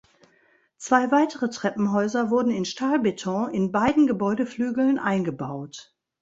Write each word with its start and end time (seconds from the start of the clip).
Zwei 0.77 1.11
weitere 1.11 1.51
Treppenhäuser 1.51 2.31
wurden 2.31 2.49
in 2.51 2.65
Stahlbeton 2.65 3.51
in 3.51 3.71
beiden 3.71 4.07
Gebäudeflügeln 4.07 4.97
eingebaut. 4.97 5.95